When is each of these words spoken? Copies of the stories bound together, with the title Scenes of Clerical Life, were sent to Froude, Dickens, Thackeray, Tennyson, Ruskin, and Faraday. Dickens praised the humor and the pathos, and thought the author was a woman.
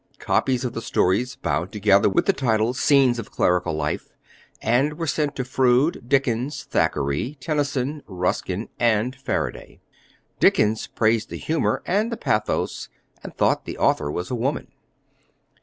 Copies 0.17 0.65
of 0.65 0.73
the 0.73 0.81
stories 0.81 1.35
bound 1.35 1.71
together, 1.71 2.09
with 2.09 2.25
the 2.25 2.33
title 2.33 2.73
Scenes 2.73 3.19
of 3.19 3.29
Clerical 3.29 3.75
Life, 3.75 4.09
were 4.63 5.05
sent 5.05 5.35
to 5.35 5.45
Froude, 5.45 6.09
Dickens, 6.09 6.63
Thackeray, 6.63 7.37
Tennyson, 7.39 8.01
Ruskin, 8.07 8.67
and 8.79 9.15
Faraday. 9.15 9.79
Dickens 10.39 10.87
praised 10.87 11.29
the 11.29 11.37
humor 11.37 11.83
and 11.85 12.11
the 12.11 12.17
pathos, 12.17 12.89
and 13.21 13.37
thought 13.37 13.65
the 13.65 13.77
author 13.77 14.09
was 14.09 14.31
a 14.31 14.35
woman. 14.35 14.69